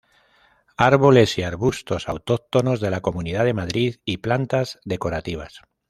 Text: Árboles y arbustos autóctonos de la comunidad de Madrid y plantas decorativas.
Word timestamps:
Árboles 0.79 1.37
y 1.37 1.43
arbustos 1.43 2.09
autóctonos 2.09 2.79
de 2.79 2.89
la 2.89 3.01
comunidad 3.01 3.45
de 3.45 3.53
Madrid 3.53 3.97
y 4.03 4.17
plantas 4.17 4.79
decorativas. 4.83 5.61